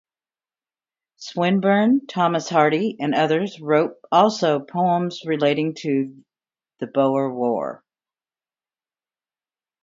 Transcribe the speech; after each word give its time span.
Swinburne, 1.17 2.07
Thomas 2.07 2.49
Hardy, 2.49 2.97
and 2.99 3.13
others 3.13 3.59
wrote 3.61 3.97
also 4.11 4.59
poems 4.59 5.21
relating 5.27 5.75
to 5.75 6.25
the 6.79 6.87
Boer 6.87 7.31
War. 7.31 7.83